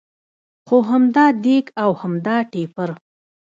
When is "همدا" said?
0.89-1.25, 2.01-2.37